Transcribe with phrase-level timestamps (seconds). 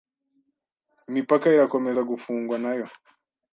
[1.09, 2.87] Imipaka irakomeza gufungwa nayo